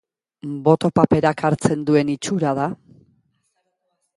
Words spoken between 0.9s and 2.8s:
paperak hartzen duen itxura da.